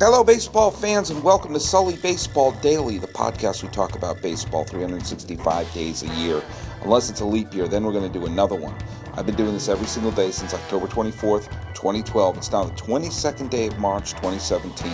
[0.00, 4.64] Hello, baseball fans, and welcome to Sully Baseball Daily, the podcast we talk about baseball
[4.64, 6.42] 365 days a year.
[6.82, 8.74] Unless it's a leap year, then we're going to do another one.
[9.14, 12.36] I've been doing this every single day since October 24th, 2012.
[12.36, 14.92] It's now the 22nd day of March, 2017.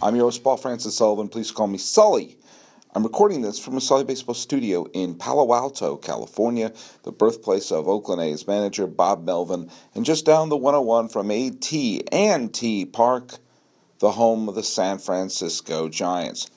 [0.00, 1.28] I'm your host, Paul Francis Sullivan.
[1.28, 2.38] Please call me Sully.
[2.94, 6.72] I'm recording this from a Sully Baseball studio in Palo Alto, California,
[7.02, 12.84] the birthplace of Oakland A's manager Bob Melvin, and just down the 101 from AT&T
[12.86, 13.40] Park
[13.98, 16.50] the home of the San Francisco Giants.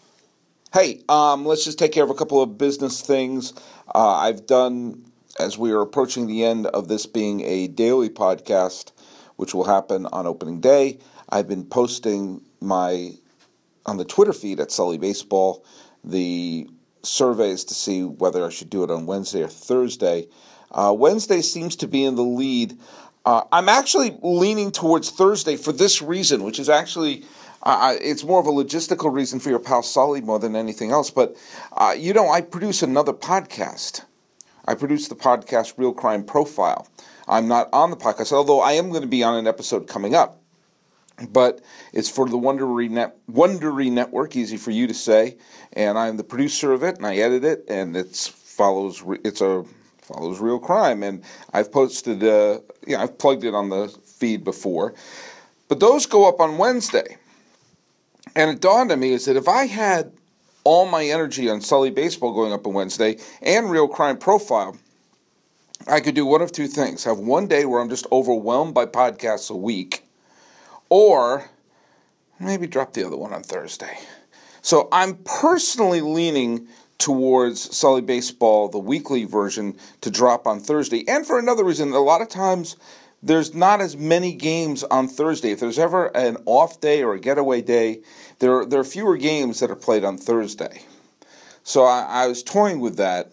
[0.73, 3.53] Hey, um, let's just take care of a couple of business things.
[3.93, 5.05] Uh, I've done,
[5.39, 8.91] as we are approaching the end of this being a daily podcast,
[9.37, 10.99] which will happen on opening day.
[11.29, 13.13] I've been posting my
[13.85, 15.65] on the Twitter feed at Sully Baseball
[16.03, 16.69] the
[17.03, 20.27] surveys to see whether I should do it on Wednesday or Thursday.
[20.71, 22.77] Uh, Wednesday seems to be in the lead.
[23.25, 27.25] Uh, I'm actually leaning towards Thursday for this reason, which is actually
[27.63, 31.11] uh, it's more of a logistical reason for your pal Sully more than anything else.
[31.11, 31.35] But
[31.73, 34.05] uh, you know, I produce another podcast.
[34.65, 36.87] I produce the podcast Real Crime Profile.
[37.27, 40.15] I'm not on the podcast, although I am going to be on an episode coming
[40.15, 40.41] up.
[41.29, 45.37] But it's for the Wondery, Net, Wondery Network, easy for you to say,
[45.73, 49.03] and I'm the producer of it, and I edit it, and it's follows.
[49.25, 49.65] It's a
[50.09, 51.03] follows real crime.
[51.03, 54.93] And I've posted, uh, yeah, I've plugged it on the feed before.
[55.67, 57.17] But those go up on Wednesday.
[58.35, 60.11] And it dawned on me is that if I had
[60.63, 64.77] all my energy on Sully Baseball going up on Wednesday and Real Crime Profile,
[65.87, 67.03] I could do one of two things.
[67.05, 70.03] Have one day where I'm just overwhelmed by podcasts a week,
[70.89, 71.49] or
[72.39, 73.97] maybe drop the other one on Thursday.
[74.61, 76.67] So I'm personally leaning
[76.99, 81.03] towards Sully Baseball, the weekly version, to drop on Thursday.
[81.07, 82.75] And for another reason, a lot of times
[83.23, 85.51] there's not as many games on Thursday.
[85.51, 88.01] If there's ever an off day or a getaway day,
[88.39, 90.83] there, there are fewer games that are played on Thursday.
[91.63, 93.31] So I, I was toying with that.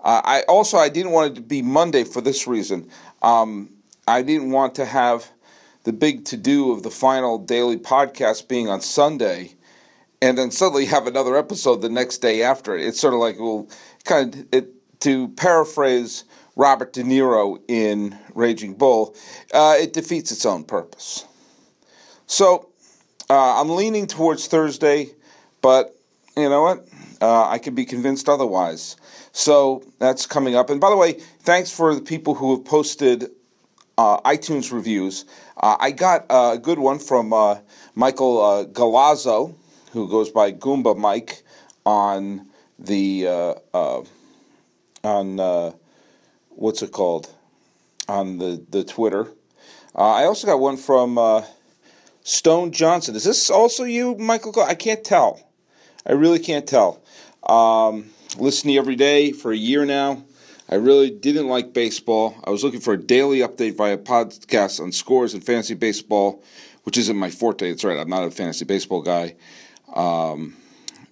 [0.00, 2.88] Uh, I also I didn't want it to be Monday for this reason.
[3.20, 3.70] Um,
[4.06, 5.30] I didn't want to have
[5.84, 9.54] the big to do of the final daily podcast being on Sunday
[10.22, 12.86] and then suddenly have another episode the next day after it.
[12.86, 13.68] It's sort of like, well,
[14.04, 16.24] kind of it, to paraphrase
[16.54, 19.16] Robert De Niro in Raging Bull,
[19.52, 21.26] uh, it defeats its own purpose.
[22.26, 22.70] So
[23.28, 25.08] uh, I'm leaning towards Thursday,
[25.60, 25.96] but
[26.36, 26.86] you know what?
[27.20, 28.96] Uh, I could be convinced otherwise.
[29.32, 30.70] So that's coming up.
[30.70, 33.28] And by the way, thanks for the people who have posted
[33.98, 35.24] uh, iTunes reviews.
[35.56, 37.58] Uh, I got a good one from uh,
[37.96, 39.56] Michael uh, Galazzo
[39.92, 41.42] who goes by Goomba Mike
[41.84, 42.48] on
[42.78, 44.02] the uh, uh,
[45.04, 45.72] on uh,
[46.50, 47.30] what's it called
[48.08, 49.28] on the the Twitter.
[49.94, 51.42] Uh, I also got one from uh,
[52.22, 53.14] Stone Johnson.
[53.14, 54.58] Is this also you, Michael?
[54.62, 55.40] I can't tell.
[56.06, 57.02] I really can't tell.
[57.46, 60.24] Um, listening every day for a year now.
[60.70, 62.34] I really didn't like baseball.
[62.44, 66.42] I was looking for a daily update via podcast on scores and fantasy baseball,
[66.84, 67.68] which isn't my forte.
[67.68, 67.98] That's right.
[67.98, 69.34] I'm not a fantasy baseball guy
[69.92, 70.56] um,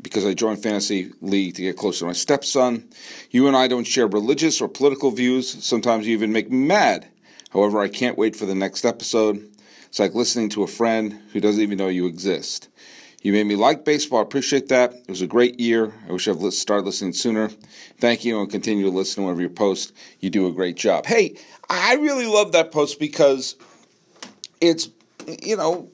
[0.02, 2.88] because I joined Fantasy League to get closer to my stepson.
[3.30, 5.64] You and I don't share religious or political views.
[5.64, 7.08] Sometimes you even make me mad.
[7.50, 9.46] However, I can't wait for the next episode.
[9.86, 12.68] It's like listening to a friend who doesn't even know you exist.
[13.22, 14.20] You made me like baseball.
[14.20, 14.94] I appreciate that.
[14.94, 15.92] It was a great year.
[16.08, 17.50] I wish I'd started listening sooner.
[17.98, 19.92] Thank you and continue to listen whenever you post.
[20.20, 21.04] You do a great job.
[21.04, 21.36] Hey,
[21.68, 23.56] I really love that post because
[24.60, 24.88] it's,
[25.42, 25.90] you know,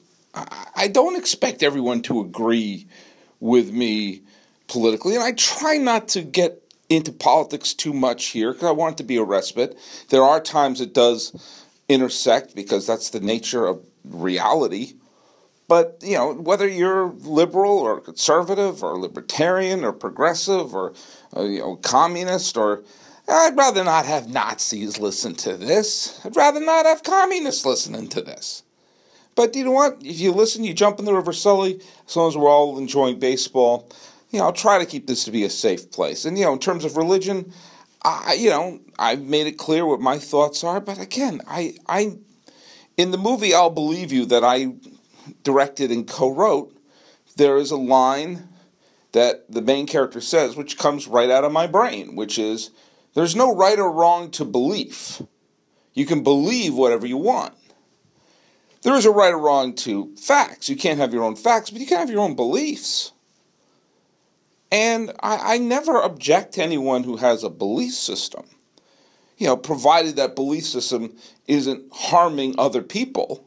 [0.75, 2.87] I don't expect everyone to agree
[3.39, 4.21] with me
[4.67, 8.95] politically, and I try not to get into politics too much here because I want
[8.95, 9.77] it to be a respite.
[10.09, 11.33] There are times it does
[11.89, 14.93] intersect because that's the nature of reality.
[15.67, 20.93] But you know, whether you're liberal or conservative or libertarian or progressive or
[21.35, 22.83] uh, you know communist or
[23.27, 26.21] I'd rather not have Nazis listen to this.
[26.25, 28.63] I'd rather not have communists listening to this.
[29.37, 29.99] But you know what?
[30.01, 33.19] If you listen, you jump in the River Sully, as long as we're all enjoying
[33.19, 33.87] baseball,
[34.31, 36.25] you know, I'll try to keep this to be a safe place.
[36.25, 37.53] And, you know, in terms of religion,
[38.03, 40.81] I, you know, I've made it clear what my thoughts are.
[40.81, 42.17] But again, I, I,
[42.97, 44.73] in the movie I'll Believe You that I
[45.43, 46.75] directed and co wrote,
[47.35, 48.49] there is a line
[49.11, 52.71] that the main character says, which comes right out of my brain, which is
[53.13, 55.21] there's no right or wrong to belief.
[55.93, 57.53] You can believe whatever you want.
[58.87, 60.69] There is a right or wrong to facts.
[60.69, 63.11] You can't have your own facts, but you can have your own beliefs.
[64.71, 68.45] And I, I never object to anyone who has a belief system.
[69.37, 71.17] You know, provided that belief system
[71.47, 73.45] isn't harming other people.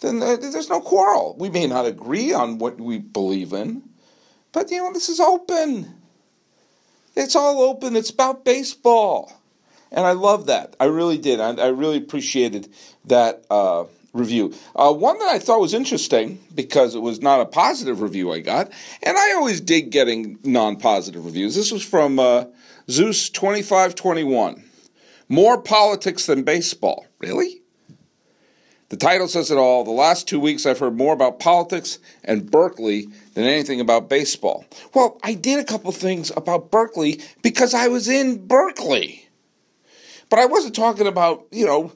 [0.00, 1.36] then there's no quarrel.
[1.38, 3.82] We may not agree on what we believe in,
[4.52, 5.94] but you know, this is open.
[7.14, 7.96] It's all open.
[7.96, 9.30] It's about baseball.
[9.92, 10.74] And I love that.
[10.80, 11.38] I really did.
[11.38, 12.72] I, I really appreciated
[13.04, 13.84] that uh,
[14.18, 14.54] review.
[14.74, 18.40] Uh, one that I thought was interesting because it was not a positive review I
[18.40, 18.70] got,
[19.02, 21.54] and I always dig getting non positive reviews.
[21.54, 22.44] This was from uh,
[22.88, 24.62] Zeus2521.
[25.28, 27.06] More politics than baseball.
[27.18, 27.62] Really?
[28.88, 29.84] The title says it all.
[29.84, 34.64] The last two weeks I've heard more about politics and Berkeley than anything about baseball.
[34.94, 39.28] Well, I did a couple things about Berkeley because I was in Berkeley.
[40.30, 41.92] But I wasn't talking about, you know,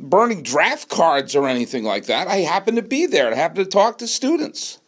[0.00, 2.26] burning draft cards or anything like that.
[2.26, 3.30] I happened to be there.
[3.30, 4.78] I happened to talk to students.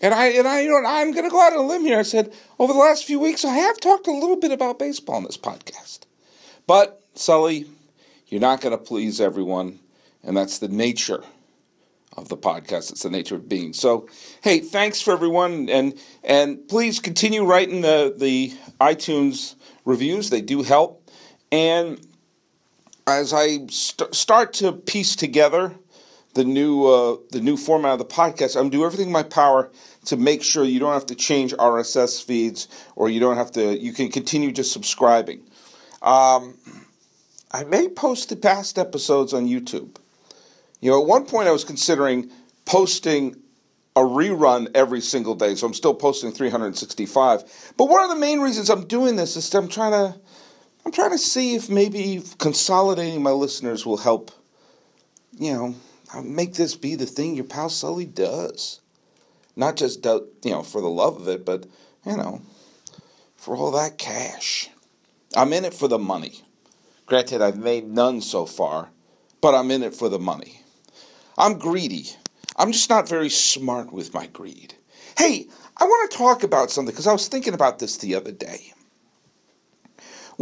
[0.00, 1.98] And I and I you know I'm going to go out on a limb here.
[1.98, 5.18] I said over the last few weeks I have talked a little bit about baseball
[5.18, 6.00] in this podcast.
[6.66, 7.66] But Sully,
[8.26, 9.78] you're not going to please everyone,
[10.24, 11.22] and that's the nature
[12.16, 12.90] of the podcast.
[12.90, 13.72] It's the nature of being.
[13.72, 14.08] So,
[14.42, 15.94] hey, thanks for everyone, and
[16.24, 19.54] and please continue writing the the iTunes
[19.84, 20.30] reviews.
[20.30, 21.10] They do help,
[21.52, 22.04] and
[23.06, 25.74] as I st- start to piece together
[26.34, 29.70] the new uh, the new format of the podcast, I'm doing everything in my power
[30.06, 33.78] to make sure you don't have to change RSS feeds or you don't have to.
[33.78, 35.42] You can continue just subscribing.
[36.00, 36.56] Um,
[37.50, 39.96] I may post the past episodes on YouTube.
[40.80, 42.30] You know, at one point I was considering
[42.64, 43.36] posting
[43.94, 47.74] a rerun every single day, so I'm still posting 365.
[47.76, 50.18] But one of the main reasons I'm doing this is I'm trying to
[50.84, 54.30] I'm trying to see if maybe consolidating my listeners will help,
[55.38, 55.74] you know,
[56.12, 58.80] uh, make this be the thing your pal Sully does.
[59.54, 61.66] Not just, you know, for the love of it, but,
[62.04, 62.42] you know,
[63.36, 64.70] for all that cash.
[65.36, 66.42] I'm in it for the money.
[67.06, 68.90] Granted, I've made none so far,
[69.40, 70.62] but I'm in it for the money.
[71.38, 72.10] I'm greedy.
[72.56, 74.74] I'm just not very smart with my greed.
[75.16, 75.46] Hey,
[75.76, 78.72] I want to talk about something because I was thinking about this the other day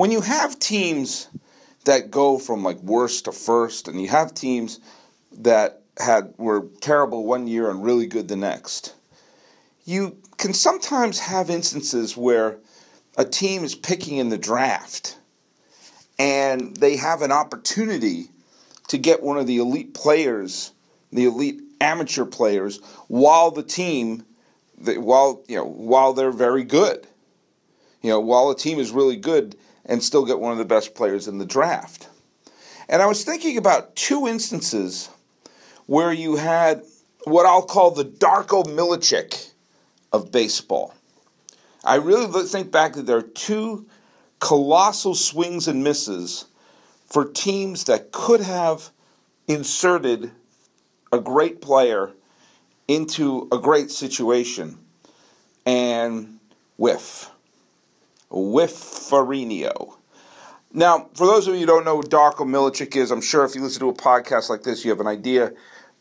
[0.00, 1.28] when you have teams
[1.84, 4.80] that go from like worst to first, and you have teams
[5.30, 8.94] that had were terrible one year and really good the next,
[9.84, 12.56] you can sometimes have instances where
[13.18, 15.18] a team is picking in the draft
[16.18, 18.30] and they have an opportunity
[18.88, 20.72] to get one of the elite players,
[21.12, 24.24] the elite amateur players, while the team,
[24.78, 27.06] while you know, while they're very good.
[28.00, 30.94] You know, while a team is really good, and still get one of the best
[30.94, 32.08] players in the draft.
[32.88, 35.10] And I was thinking about two instances
[35.86, 36.82] where you had
[37.24, 39.50] what I'll call the Darko Milicic
[40.12, 40.94] of baseball.
[41.84, 43.86] I really think back that there are two
[44.38, 46.46] colossal swings and misses
[47.06, 48.90] for teams that could have
[49.48, 50.30] inserted
[51.12, 52.12] a great player
[52.88, 54.78] into a great situation
[55.66, 56.38] and
[56.76, 57.30] whiff
[58.30, 59.96] with Farinio.
[60.72, 63.54] Now, for those of you who don't know who Darko Milicic is, I'm sure if
[63.54, 65.52] you listen to a podcast like this, you have an idea.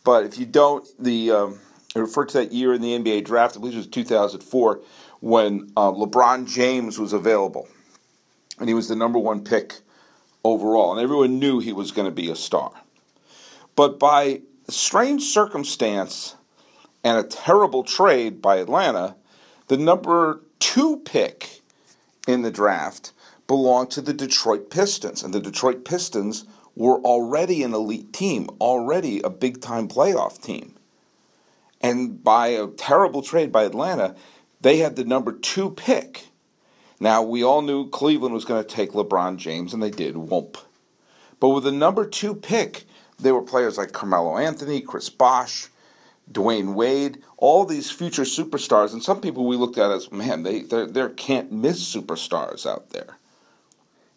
[0.03, 1.59] But if you don't, the um,
[1.95, 4.81] I refer to that year in the NBA draft, I believe it was 2004,
[5.21, 7.67] when uh, LeBron James was available.
[8.59, 9.75] And he was the number one pick
[10.43, 10.91] overall.
[10.91, 12.71] And everyone knew he was going to be a star.
[13.75, 16.35] But by strange circumstance
[17.03, 19.15] and a terrible trade by Atlanta,
[19.67, 21.58] the number two pick
[22.29, 23.11] in the draft
[23.47, 25.23] belonged to the Detroit Pistons.
[25.23, 26.45] And the Detroit Pistons
[26.75, 30.75] were already an elite team, already a big time playoff team.
[31.81, 34.15] And by a terrible trade by Atlanta,
[34.61, 36.27] they had the number two pick.
[36.99, 40.57] Now, we all knew Cleveland was going to take LeBron James, and they did, whoop.
[41.39, 42.83] But with the number two pick,
[43.17, 45.69] there were players like Carmelo Anthony, Chris Bosh,
[46.31, 50.61] Dwyane Wade, all these future superstars, and some people we looked at as man, they
[50.61, 53.17] they're, they're can't miss superstars out there.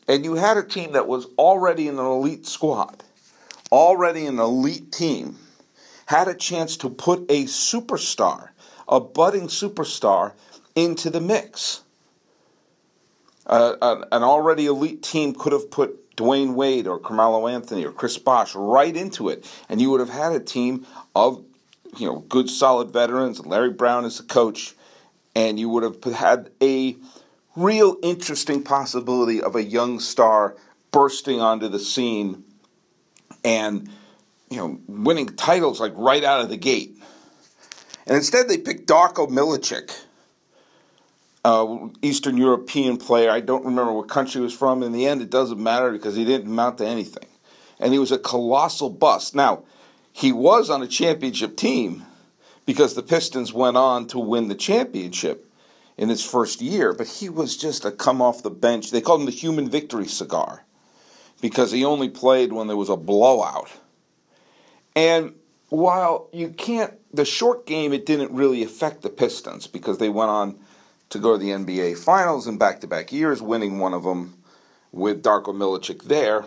[0.09, 3.02] And you had a team that was already an elite squad,
[3.71, 5.38] already an elite team,
[6.07, 8.50] had a chance to put a superstar,
[8.88, 10.33] a budding superstar,
[10.75, 11.83] into the mix.
[13.47, 18.19] Uh, an already elite team could have put Dwyane Wade or Carmelo Anthony or Chris
[18.19, 21.45] Bosh right into it, and you would have had a team of
[21.96, 24.75] you know, good solid veterans, and Larry Brown as the coach,
[25.34, 26.96] and you would have had a
[27.54, 30.56] real interesting possibility of a young star
[30.90, 32.44] bursting onto the scene
[33.44, 33.90] and
[34.50, 36.96] you know winning titles like right out of the gate.
[38.06, 39.92] And instead, they picked Darko Milicic,
[42.02, 43.30] Eastern European player.
[43.30, 44.82] I don't remember what country he was from.
[44.82, 47.28] In the end, it doesn't matter because he didn't amount to anything,
[47.78, 49.34] and he was a colossal bust.
[49.34, 49.64] Now
[50.12, 52.04] he was on a championship team
[52.66, 55.50] because the Pistons went on to win the championship
[55.97, 58.90] in his first year, but he was just a come off the bench.
[58.90, 60.64] They called him the human victory cigar
[61.40, 63.71] because he only played when there was a blowout.
[64.95, 65.35] And
[65.69, 70.31] while you can't, the short game, it didn't really affect the Pistons because they went
[70.31, 70.59] on
[71.11, 74.35] to go to the NBA Finals in back to back years, winning one of them
[74.92, 76.45] with Darko Milicic there.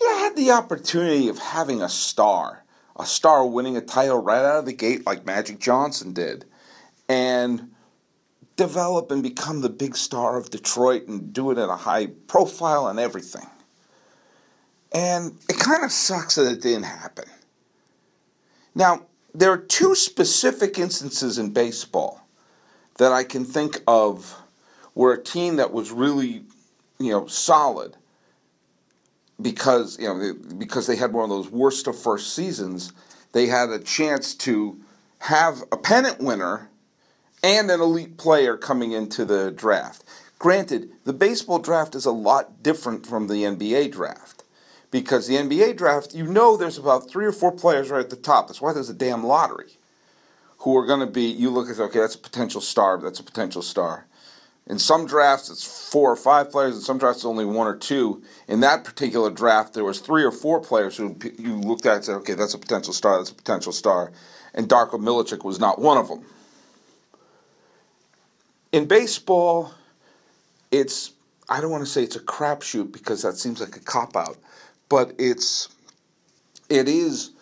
[0.00, 2.64] You had the opportunity of having a star,
[2.96, 6.44] a star winning a title right out of the gate like Magic Johnson did.
[7.08, 7.70] And
[8.60, 12.88] develop and become the big star of Detroit and do it at a high profile
[12.88, 13.46] and everything.
[14.92, 17.24] And it kind of sucks that it didn't happen.
[18.74, 22.26] Now, there are two specific instances in baseball
[22.98, 24.36] that I can think of
[24.92, 26.44] where a team that was really,
[26.98, 27.96] you know, solid
[29.42, 32.92] because, you know, because they had one of those worst of first seasons,
[33.32, 34.80] they had a chance to
[35.18, 36.70] have a pennant winner
[37.42, 40.04] and an elite player coming into the draft.
[40.38, 44.42] Granted, the baseball draft is a lot different from the NBA draft
[44.90, 48.16] because the NBA draft, you know, there's about three or four players right at the
[48.16, 48.48] top.
[48.48, 49.76] That's why there's a damn lottery
[50.58, 53.24] who are going to be, you look at, okay, that's a potential star, that's a
[53.24, 54.06] potential star.
[54.70, 56.76] In some drafts, it's four or five players.
[56.76, 58.22] In some drafts, it's only one or two.
[58.48, 62.04] In that particular draft, there was three or four players who you looked at and
[62.04, 64.12] said, okay, that's a potential star, that's a potential star.
[64.54, 66.24] And Darko Milicic was not one of them
[68.72, 69.72] in baseball,
[70.70, 71.12] it's
[71.48, 74.36] I don't want to say it's a crapshoot because that seems like a cop out,
[74.88, 75.68] but it's
[76.68, 77.32] it is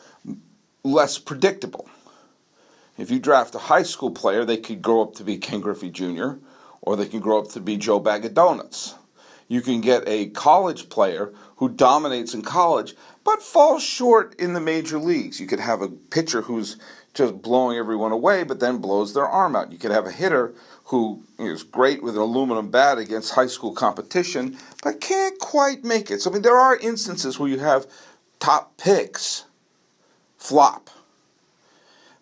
[0.83, 1.89] less predictable.
[2.97, 5.91] If you draft a high school player, they could grow up to be Ken Griffey
[5.91, 6.33] Jr.
[6.81, 8.95] or they can grow up to be Joe Bag of Donuts.
[9.49, 12.95] You can get a college player who dominates in college
[13.25, 15.41] but falls short in the major leagues.
[15.41, 16.77] You could have a pitcher who's
[17.15, 19.73] just blowing everyone away but then blows their arm out.
[19.73, 20.55] You could have a hitter
[20.85, 26.11] who is great with an aluminum bat against high school competition, but can't quite make
[26.11, 26.23] it.
[26.23, 27.87] So, I mean, there are instances where you have
[28.39, 29.45] top picks
[30.39, 30.89] flop.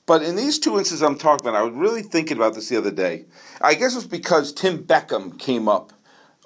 [0.06, 2.76] But in these two instances I'm talking about, I was really thinking about this the
[2.76, 3.25] other day.
[3.60, 5.92] I guess it's because Tim Beckham came up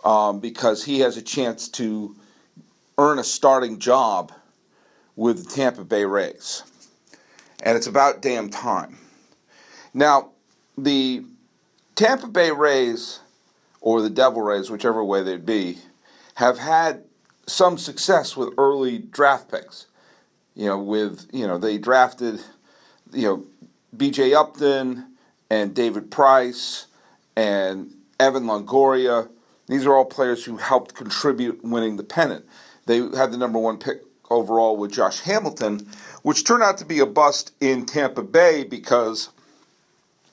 [0.03, 2.17] um, because he has a chance to
[2.97, 4.33] earn a starting job
[5.15, 6.63] with the Tampa Bay Rays.
[7.63, 8.99] And it's about damn time.
[9.93, 10.31] Now,
[10.79, 11.25] the
[11.95, 13.21] Tampa Bay Rays
[13.81, 15.79] or the Devil Rays, whichever way they'd be,
[16.35, 17.05] have had
[17.47, 19.87] some success with early draft picks.
[20.55, 22.41] You know, with you know they drafted,
[23.13, 23.45] you know,
[23.97, 24.35] B.J.
[24.35, 25.17] Upton
[25.51, 26.87] and David Price
[27.37, 29.29] and Evan Longoria.
[29.67, 32.45] These are all players who helped contribute winning the pennant.
[32.87, 35.89] They had the number one pick overall with Josh Hamilton,
[36.23, 39.31] which turned out to be a bust in Tampa Bay because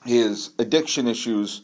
[0.04, 1.62] his addiction issues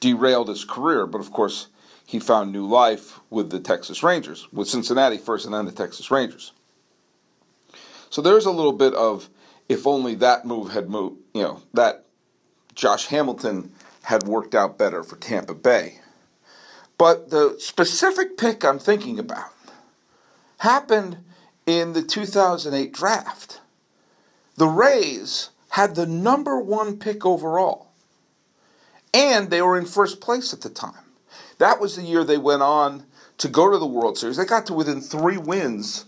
[0.00, 1.68] derailed his career, but of course,
[2.06, 6.10] he found new life with the Texas Rangers, with Cincinnati first and then the Texas
[6.10, 6.52] Rangers.
[8.10, 9.28] So there's a little bit of
[9.70, 12.04] if only that move had moved, you know, that
[12.74, 13.70] Josh Hamilton
[14.02, 16.00] had worked out better for Tampa Bay.
[16.98, 19.52] But the specific pick I'm thinking about
[20.58, 21.18] happened
[21.66, 23.60] in the 2008 draft.
[24.56, 27.92] The Rays had the number one pick overall.
[29.14, 31.04] And they were in first place at the time.
[31.58, 33.04] That was the year they went on
[33.38, 34.36] to go to the World Series.
[34.36, 36.06] They got to within three wins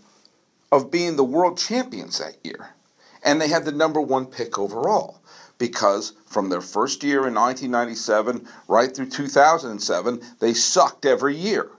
[0.73, 2.75] of being the world champions that year.
[3.23, 5.21] And they had the number one pick overall
[5.59, 11.71] because from their first year in 1997 right through 2007, they sucked every year.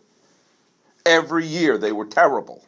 [1.05, 2.63] Every year they were terrible.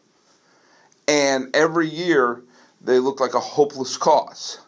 [1.08, 2.41] And every year
[2.82, 4.60] they looked like a hopeless cause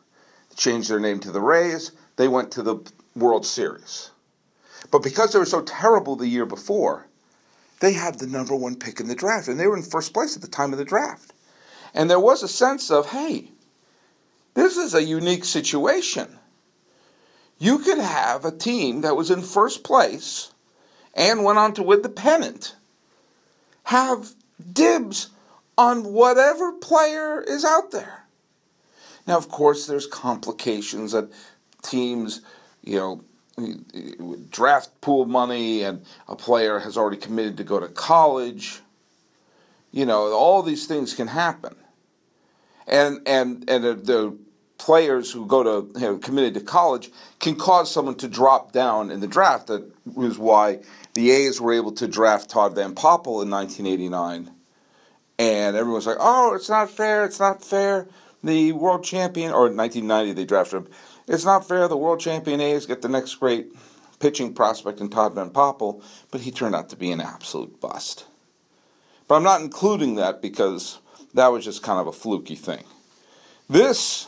[0.58, 1.92] changed their name to the Rays.
[2.18, 2.78] They went to the
[3.16, 4.12] World Series.
[4.92, 7.08] But because they were so terrible the year before,
[7.80, 10.36] they had the number one pick in the draft, and they were in first place
[10.36, 11.34] at the time of the draft.
[11.94, 13.52] And there was a sense of, hey,
[14.58, 16.40] this is a unique situation.
[17.60, 20.52] You could have a team that was in first place
[21.14, 22.76] and went on to win the pennant
[23.88, 24.34] have
[24.74, 25.30] dibs
[25.78, 28.26] on whatever player is out there.
[29.26, 31.30] Now, of course, there's complications that
[31.84, 32.42] teams,
[32.84, 33.24] you know,
[34.50, 38.82] draft pool money and a player has already committed to go to college.
[39.94, 41.76] You know, all these things can happen.
[42.88, 44.38] And and and the
[44.78, 49.12] players who go to you know, committed to college can cause someone to drop down
[49.12, 49.68] in the draft.
[49.68, 50.80] That was why
[51.14, 54.52] the A's were able to draft Todd Van Poppel in 1989.
[55.40, 57.26] And everyone's like, "Oh, it's not fair!
[57.26, 58.08] It's not fair!"
[58.44, 60.88] the world champion, or 1990 they drafted him.
[61.28, 61.88] It's not fair.
[61.88, 63.68] The world champion A's get the next great
[64.20, 68.26] pitching prospect in Todd Van Poppel, but he turned out to be an absolute bust.
[69.28, 71.00] But I'm not including that because
[71.34, 72.84] that was just kind of a fluky thing.
[73.70, 74.28] This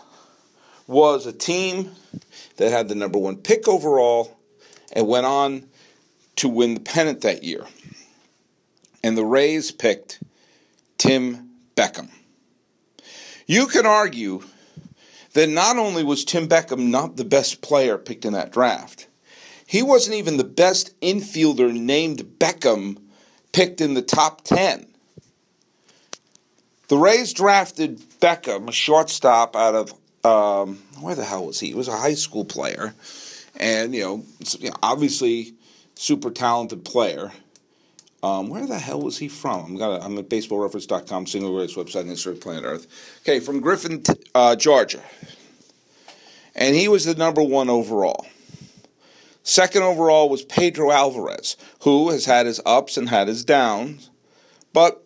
[0.89, 1.91] was a team
[2.57, 4.35] that had the number one pick overall
[4.91, 5.63] and went on
[6.35, 7.63] to win the pennant that year.
[9.03, 10.19] And the Rays picked
[10.97, 12.09] Tim Beckham.
[13.45, 14.41] You can argue
[15.33, 19.07] that not only was Tim Beckham not the best player picked in that draft,
[19.67, 22.97] he wasn't even the best infielder named Beckham
[23.53, 24.87] picked in the top 10.
[26.87, 31.67] The Rays drafted Beckham, a shortstop out of um, where the hell was he?
[31.67, 32.93] He was a high school player,
[33.55, 34.23] and you know,
[34.81, 35.53] obviously
[35.95, 37.31] super talented player.
[38.21, 39.65] Um, where the hell was he from?
[39.65, 43.19] I'm, got I'm at baseballreference.com, single race website in history of planet Earth.
[43.21, 44.03] Okay, from Griffin,
[44.35, 45.01] uh, Georgia.
[46.53, 48.25] And he was the number one overall.
[49.43, 54.09] Second overall was Pedro Alvarez, who has had his ups and had his downs,
[54.73, 55.03] but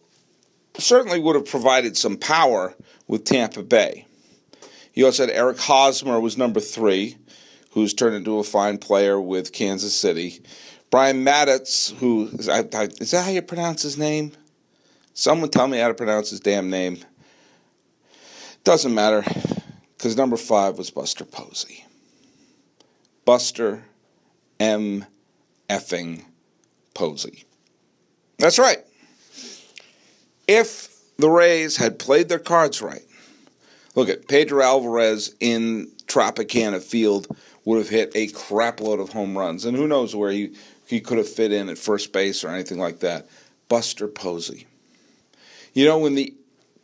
[0.78, 2.74] certainly would have provided some power
[3.08, 4.08] with Tampa Bay.
[4.94, 7.18] You also had Eric Hosmer was number three,
[7.72, 10.42] who's turned into a fine player with Kansas City.
[10.92, 14.32] Brian Matusz, who is, I, I, is that how you pronounce his name?
[15.16, 17.00] Someone tell me how to pronounce his damn name.
[18.64, 19.24] Doesn't matter,
[19.98, 21.86] because number five was Buster Posey.
[23.26, 23.84] Buster
[24.60, 25.06] M.
[25.70, 26.24] effing
[26.94, 27.46] Posey.
[28.38, 28.80] That's right.
[30.48, 33.04] If the Rays had played their cards right,
[33.96, 37.28] Look at Pedro Alvarez in Tropicana Field
[37.66, 40.54] would have hit a crapload of home runs, and who knows where he
[40.86, 43.28] he could have fit in at first base or anything like that.
[43.70, 44.68] Buster Posey.
[45.74, 46.34] You know when the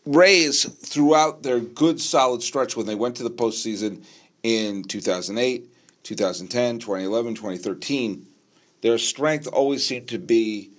[0.06, 4.04] Rays throughout their good solid stretch when they went to the postseason
[4.42, 5.70] in 2008,
[6.04, 8.26] 2010, 2011, 2013,
[8.82, 10.72] their strength always seemed to be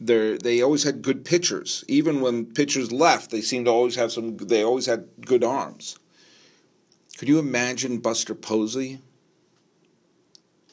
[0.00, 1.84] they they always had good pitchers.
[1.88, 4.36] Even when pitchers left, they seemed to always have some.
[4.36, 5.98] They always had good arms.
[7.18, 9.00] Could you imagine Buster Posey?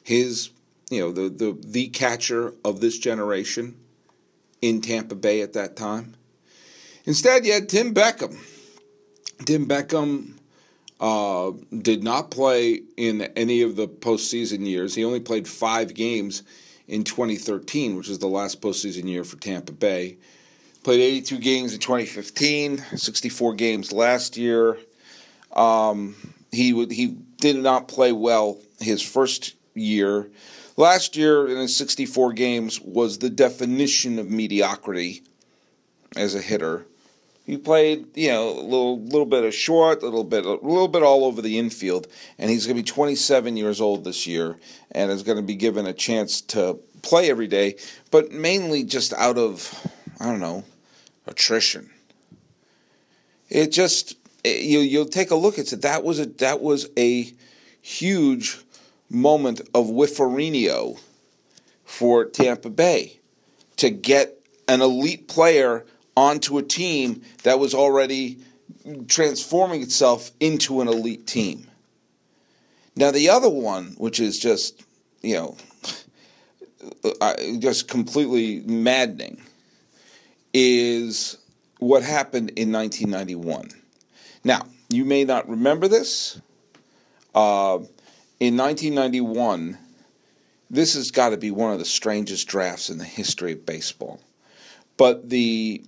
[0.04, 0.50] His,
[0.90, 3.76] you know, the the the catcher of this generation
[4.62, 6.16] in Tampa Bay at that time.
[7.06, 8.38] Instead, you had Tim Beckham.
[9.46, 10.38] Tim Beckham
[11.00, 14.94] uh, did not play in any of the postseason years.
[14.94, 16.44] He only played five games
[16.92, 20.18] in 2013, which was the last postseason year for Tampa Bay.
[20.84, 24.78] Played 82 games in 2015, 64 games last year.
[25.54, 26.16] Um,
[26.52, 30.30] he he did not play well his first year.
[30.76, 35.24] Last year, in his 64 games, was the definition of mediocrity
[36.18, 36.86] as a hitter.
[37.52, 40.88] He played, you know, a little little bit of short, a little bit a little
[40.88, 44.58] bit all over the infield, and he's going to be 27 years old this year,
[44.92, 47.76] and is going to be given a chance to play every day,
[48.10, 50.64] but mainly just out of I don't know
[51.28, 51.90] attrition.
[53.50, 55.82] It just it, you you'll take a look at it.
[55.82, 57.34] That was a that was a
[57.82, 58.60] huge
[59.10, 61.02] moment of Whifferinho
[61.84, 63.20] for Tampa Bay
[63.76, 64.38] to get
[64.70, 65.86] an elite player
[66.16, 68.40] onto a team that was already
[69.08, 71.68] transforming itself into an elite team.
[72.96, 74.84] Now, the other one, which is just,
[75.22, 75.58] you know,
[77.60, 79.42] just completely maddening,
[80.54, 81.38] is
[81.80, 83.70] what happened in 1991.
[84.44, 86.42] Now, you may not remember this.
[87.34, 87.80] Uh,
[88.40, 89.78] in 1991,
[90.70, 94.20] this has got to be one of the strangest drafts in the history of baseball.
[94.98, 95.84] But the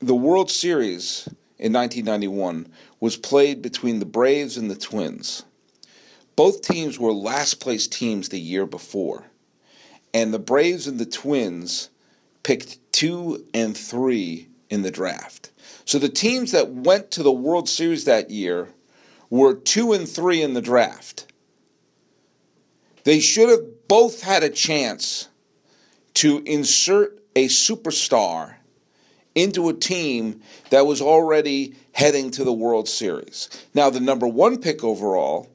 [0.00, 1.26] the World Series
[1.58, 2.68] in 1991
[3.00, 5.44] was played between the Braves and the Twins.
[6.34, 9.24] Both teams were last place teams the year before.
[10.12, 11.88] And the Braves and the Twins
[12.42, 15.50] picked two and three in the draft.
[15.86, 18.68] So the teams that went to the World Series that year
[19.30, 21.32] were two and three in the draft.
[23.04, 25.28] They should have both had a chance
[26.14, 28.55] to insert a superstar
[29.36, 33.48] into a team that was already heading to the World Series.
[33.74, 35.48] Now, the number one pick overall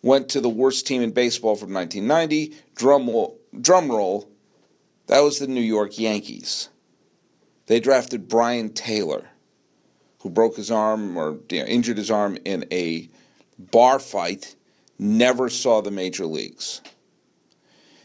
[0.00, 2.56] went to the worst team in baseball from 1990.
[2.74, 4.30] Drum roll, drum roll
[5.06, 6.68] that was the New York Yankees.
[7.66, 9.28] They drafted Brian Taylor,
[10.20, 13.10] who broke his arm or you know, injured his arm in a
[13.58, 14.54] bar fight,
[14.98, 16.80] never saw the major leagues.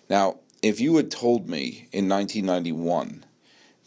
[0.10, 3.24] Now, if you had told me in 1991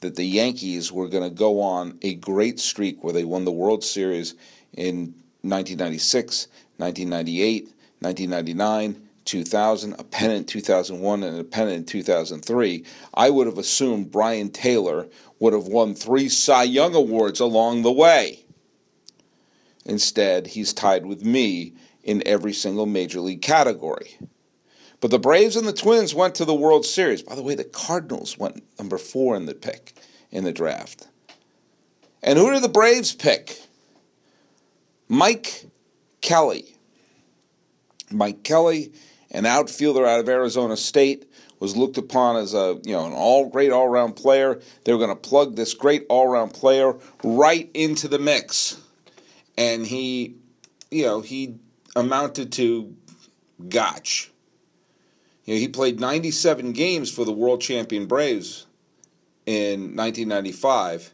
[0.03, 3.51] that the Yankees were going to go on a great streak where they won the
[3.51, 4.35] World Series
[4.75, 7.65] in 1996, 1998,
[8.01, 12.85] 1999, 2000, a pennant in 2001, and a pennant in 2003,
[13.15, 17.93] I would have assumed Brian Taylor would have won three Cy Young Awards along the
[17.93, 18.45] way.
[19.85, 24.17] Instead, he's tied with me in every single major league category.
[25.03, 27.23] But the Braves and the Twins went to the World Series.
[27.23, 29.95] By the way, the Cardinals went number four in the pick
[30.31, 31.09] in the draft.
[32.23, 33.59] And who did the Braves pick?
[35.09, 35.67] Mike
[36.21, 36.77] Kelly.
[38.13, 38.93] Mike Kelly,
[39.33, 43.49] an outfielder out of Arizona State, was looked upon as a you know an all
[43.49, 44.61] great all round player.
[44.85, 48.81] They were going to plug this great all round player right into the mix,
[49.59, 50.37] and he,
[50.93, 51.57] you know, he
[51.97, 52.95] amounted to
[53.69, 54.32] gotch.
[55.45, 58.67] You know, he played 97 games for the world champion Braves
[59.47, 61.13] in 1995.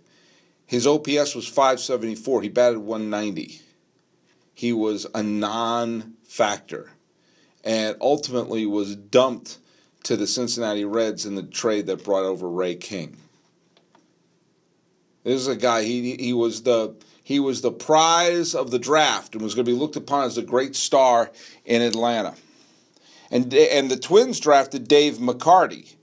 [0.67, 2.43] His OPS was 574.
[2.43, 3.61] He batted 190.
[4.55, 6.91] He was a non factor
[7.64, 9.59] and ultimately was dumped
[10.05, 13.17] to the Cincinnati Reds in the trade that brought over Ray King.
[15.25, 19.35] This is a guy he he was the he was the prize of the draft
[19.35, 21.31] and was going to be looked upon as a great star
[21.64, 22.35] in Atlanta.
[23.31, 25.97] And and the Twins drafted Dave McCarty,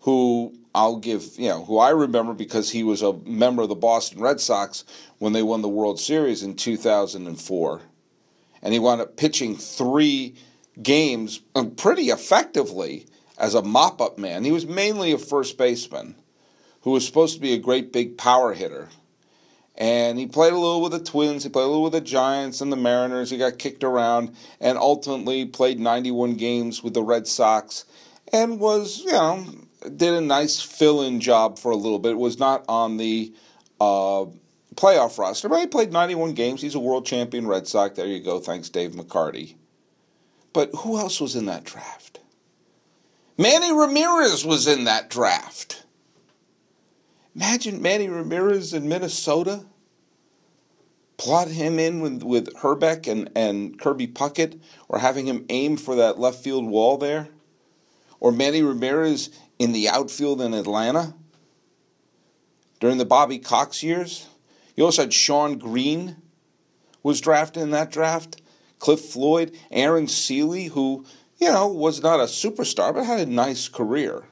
[0.00, 3.74] who I'll give, you know, who I remember because he was a member of the
[3.74, 4.84] Boston Red Sox
[5.18, 7.80] when they won the World Series in 2004.
[8.62, 10.34] And he wound up pitching three
[10.82, 13.06] games um, pretty effectively
[13.36, 14.44] as a mop up man.
[14.44, 16.14] He was mainly a first baseman
[16.82, 18.88] who was supposed to be a great big power hitter.
[19.76, 22.60] And he played a little with the Twins, he played a little with the Giants
[22.60, 23.30] and the Mariners.
[23.30, 27.86] He got kicked around and ultimately played 91 games with the Red Sox
[28.32, 29.44] and was, you know,
[29.96, 32.16] did a nice fill in job for a little bit.
[32.16, 33.32] Was not on the
[33.80, 34.26] uh,
[34.74, 36.62] playoff roster, but he played 91 games.
[36.62, 37.96] He's a world champion Red Sox.
[37.96, 38.40] There you go.
[38.40, 39.54] Thanks, Dave McCarty.
[40.52, 42.20] But who else was in that draft?
[43.38, 45.81] Manny Ramirez was in that draft.
[47.34, 49.64] Imagine Manny Ramirez in Minnesota.
[51.16, 55.94] Plot him in with, with Hrbek and, and Kirby Puckett, or having him aim for
[55.94, 57.28] that left field wall there.
[58.20, 61.14] Or Manny Ramirez in the outfield in Atlanta
[62.80, 64.28] during the Bobby Cox years.
[64.76, 66.16] You also had Shawn Green
[67.02, 68.40] was drafted in that draft.
[68.78, 71.04] Cliff Floyd, Aaron Sele, who,
[71.38, 74.24] you know, was not a superstar but had a nice career.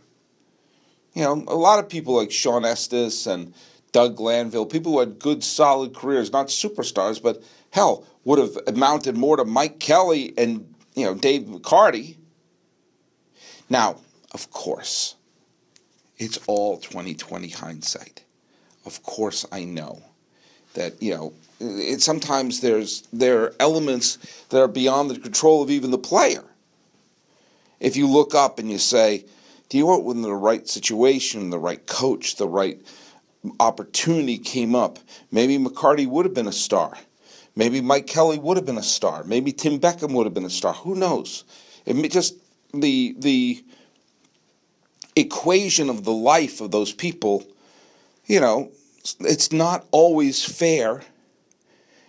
[1.14, 3.52] You know, a lot of people like Shawn Estes and
[3.92, 9.16] Doug Glanville, people who had good, solid careers, not superstars, but hell, would have amounted
[9.16, 12.16] more to Mike Kelly and, you know, Dave McCarty.
[13.68, 13.96] Now,
[14.32, 15.16] of course,
[16.18, 18.24] it's all 2020 hindsight.
[18.86, 20.02] Of course, I know
[20.74, 24.16] that, you know, it, sometimes there's there are elements
[24.50, 26.44] that are beyond the control of even the player.
[27.80, 29.24] If you look up and you say,
[29.70, 32.78] do you want when the right situation, the right coach, the right
[33.58, 34.98] opportunity came up,
[35.30, 36.98] maybe McCarty would have been a star.
[37.56, 39.24] Maybe Mike Kelly would have been a star.
[39.24, 40.74] Maybe Tim Beckham would have been a star.
[40.74, 41.44] Who knows?
[41.86, 42.34] It just
[42.74, 43.64] the the
[45.16, 47.44] equation of the life of those people,
[48.26, 48.70] you know,
[49.20, 51.02] it's not always fair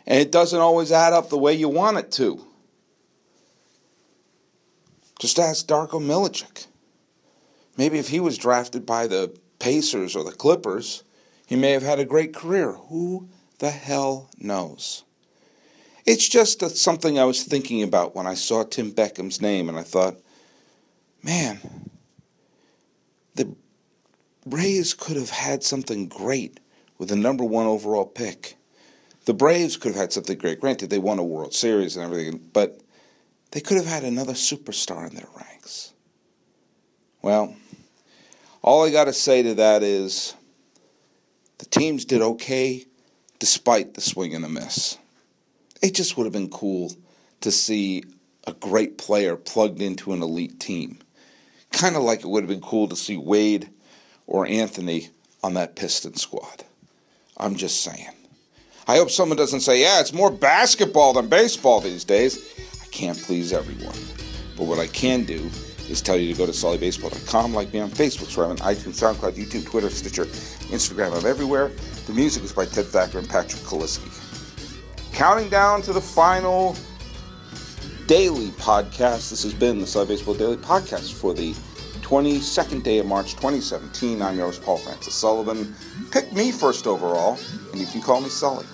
[0.07, 2.43] and it doesn't always add up the way you want it to.
[5.19, 6.65] Just ask Darko Milicic.
[7.77, 11.03] Maybe if he was drafted by the Pacers or the Clippers,
[11.45, 12.73] he may have had a great career.
[12.73, 13.29] Who
[13.59, 15.03] the hell knows?
[16.05, 19.83] It's just something I was thinking about when I saw Tim Beckham's name, and I
[19.83, 20.17] thought,
[21.23, 21.89] man,
[23.35, 23.55] the
[24.45, 26.59] Rays could have had something great
[26.97, 28.57] with the number one overall pick.
[29.25, 30.59] The Braves could have had something great.
[30.59, 32.81] Granted, they won a World Series and everything, but
[33.51, 35.93] they could have had another superstar in their ranks.
[37.21, 37.55] Well,
[38.61, 40.35] all I got to say to that is
[41.59, 42.85] the teams did okay
[43.39, 44.97] despite the swing and the miss.
[45.81, 46.93] It just would have been cool
[47.41, 48.03] to see
[48.45, 50.99] a great player plugged into an elite team.
[51.71, 53.69] Kind of like it would have been cool to see Wade
[54.27, 55.09] or Anthony
[55.43, 56.63] on that Piston squad.
[57.37, 58.09] I'm just saying.
[58.87, 62.37] I hope someone doesn't say, yeah, it's more basketball than baseball these days.
[62.81, 63.97] I can't please everyone.
[64.57, 65.49] But what I can do
[65.91, 68.99] is tell you to go to sullybaseball.com, like me on Facebook, so I'm on iTunes,
[68.99, 71.17] SoundCloud, YouTube, Twitter, Stitcher, Instagram.
[71.17, 71.71] I'm everywhere.
[72.07, 74.09] The music is by Ted Thacker and Patrick Kaliski.
[75.13, 76.75] Counting down to the final
[78.07, 79.29] daily podcast.
[79.29, 81.53] This has been the Sully Baseball Daily Podcast for the
[82.01, 84.21] 22nd day of March 2017.
[84.21, 85.75] I'm yours, Paul Francis Sullivan.
[86.11, 87.37] Pick me first overall,
[87.71, 88.65] and you can call me Sully.